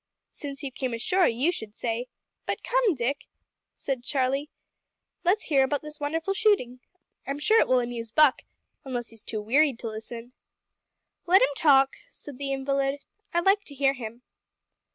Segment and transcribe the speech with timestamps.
[0.31, 2.07] "Since you came ashore, you should say.
[2.47, 3.27] But come, Dick,"
[3.75, 4.49] said Charlie,
[5.23, 6.79] "let's hear about this wonderful shooting.
[7.27, 8.41] I'm sure it will amuse Buck
[8.83, 10.33] unless he's too wearied to listen."
[11.27, 13.01] "Let him talk," said the invalid.
[13.31, 14.23] "I like to hear him."